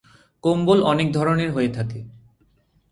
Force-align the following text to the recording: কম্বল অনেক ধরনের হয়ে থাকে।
কম্বল 0.43 0.79
অনেক 0.83 1.07
ধরনের 1.13 1.49
হয়ে 1.51 1.69
থাকে। 1.69 1.99